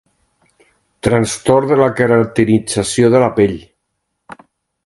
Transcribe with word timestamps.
Trastorn 1.07 1.69
de 1.73 1.77
la 1.81 1.91
queratinització 2.01 3.15
de 3.17 3.25
la 3.25 3.31
pell. 3.39 3.57